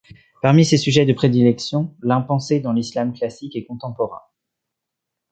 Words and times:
Parmi 0.41 0.65
ses 0.65 0.77
sujets 0.79 1.05
de 1.05 1.13
prédilection, 1.13 1.93
l’impensé 2.01 2.59
dans 2.59 2.73
l’islam 2.73 3.13
classique 3.13 3.55
et 3.55 3.65
contemporain. 3.65 4.23